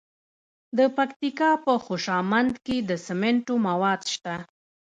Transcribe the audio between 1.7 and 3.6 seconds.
خوشامند کې د سمنټو